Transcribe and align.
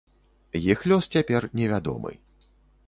Іх 0.71 0.79
лёс 0.91 1.11
цяпер 1.17 1.49
невядомы. 1.61 2.11